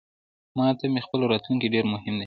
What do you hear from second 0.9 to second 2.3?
مې خپل راتلونکې ډیرمهم دی